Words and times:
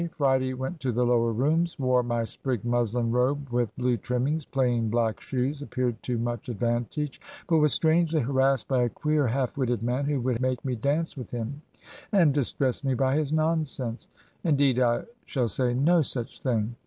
Friday 0.17 0.55
went 0.55 0.79
to 0.79 0.91
the 0.91 1.05
Lower 1.05 1.31
Rooms; 1.31 1.77
wore 1.77 2.01
my 2.01 2.23
sprigged 2.23 2.65
muslin 2.65 3.11
robe 3.11 3.49
with 3.51 3.75
blue 3.77 3.97
trimmings, 3.97 4.45
plain 4.45 4.89
black 4.89 5.19
shoes; 5.21 5.61
appeared 5.61 6.01
to 6.01 6.17
much 6.17 6.49
advantage, 6.49 7.21
but 7.47 7.57
was 7.59 7.71
strangely 7.71 8.19
harassed 8.21 8.67
by 8.67 8.81
a 8.81 8.89
queer, 8.89 9.27
half 9.27 9.55
witted 9.55 9.83
man 9.83 10.05
who 10.05 10.19
would 10.19 10.41
make 10.41 10.65
me 10.65 10.75
dance 10.75 11.15
with 11.15 11.29
him, 11.29 11.61
and 12.11 12.33
distressed 12.33 12.83
me 12.83 12.95
by 12.95 13.15
his 13.15 13.31
nonsense.' 13.31 14.07
'Indeed 14.43 14.79
I 14.79 15.03
shall 15.27 15.47
say 15.47 15.75
no 15.75 16.01
such 16.01 16.39
thing.' 16.39 16.75